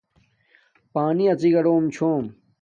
پانی 0.93 1.25
اڅی 1.31 1.49
گاڈم 1.53 1.83
چھوم 1.95 2.23